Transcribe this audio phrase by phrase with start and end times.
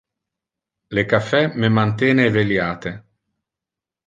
[0.99, 2.95] Le caffe me mantene eveliate.